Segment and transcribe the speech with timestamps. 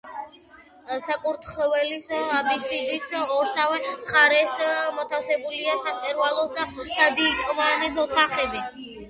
[1.07, 2.07] საკურთხევლის
[2.37, 4.57] აბსიდის ორსავე მხარეს
[4.97, 8.67] მოთავსებულია სამკვეთლოს და სადიაკვნეს ოთახები.